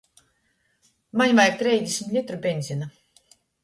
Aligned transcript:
Maņ 1.23 1.37
vajag 1.41 1.61
treisdesmit 1.61 2.19
litru 2.19 2.43
beņzina. 2.51 2.93